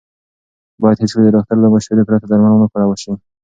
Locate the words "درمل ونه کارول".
2.27-2.97